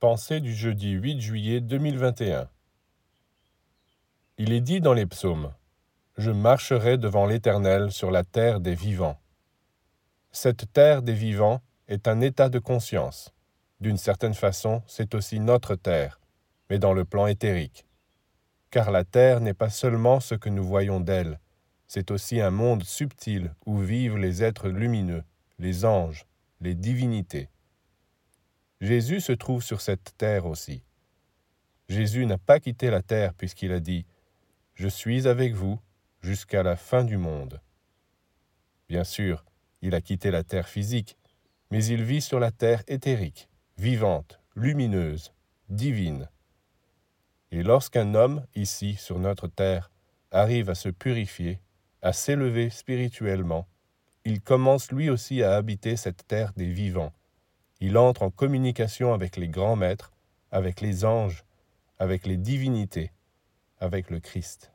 [0.00, 2.48] Pensée du jeudi 8 juillet 2021
[4.36, 5.54] Il est dit dans les psaumes
[6.18, 9.18] Je marcherai devant l'Éternel sur la terre des vivants.
[10.30, 13.32] Cette terre des vivants est un état de conscience.
[13.80, 16.20] D'une certaine façon, c'est aussi notre terre,
[16.68, 17.86] mais dans le plan éthérique.
[18.70, 21.38] Car la terre n'est pas seulement ce que nous voyons d'elle,
[21.86, 25.22] c'est aussi un monde subtil où vivent les êtres lumineux,
[25.58, 26.26] les anges,
[26.60, 27.48] les divinités.
[28.80, 30.82] Jésus se trouve sur cette terre aussi.
[31.88, 34.00] Jésus n'a pas quitté la terre puisqu'il a dit⁇
[34.74, 35.78] Je suis avec vous
[36.22, 37.54] jusqu'à la fin du monde⁇
[38.88, 39.44] Bien sûr,
[39.82, 41.16] il a quitté la terre physique,
[41.70, 45.32] mais il vit sur la terre éthérique, vivante, lumineuse,
[45.68, 46.28] divine.
[47.50, 49.90] Et lorsqu'un homme, ici sur notre terre,
[50.30, 51.60] arrive à se purifier,
[52.02, 53.66] à s'élever spirituellement,
[54.24, 57.12] il commence lui aussi à habiter cette terre des vivants,
[57.84, 60.10] il entre en communication avec les grands maîtres,
[60.50, 61.44] avec les anges,
[61.98, 63.12] avec les divinités,
[63.78, 64.72] avec le Christ.